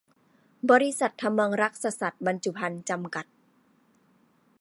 [0.71, 3.25] บริษัท ถมังรักษสัตว์บรรจุภัณฑ์ จำกัด